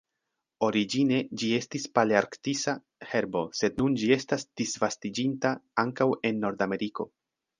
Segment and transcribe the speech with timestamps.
[0.67, 2.73] Origine ĝi estis palearktisa
[3.11, 7.07] herbo sed nun ĝi estas disvastiĝinta ankaŭ en Nordameriko.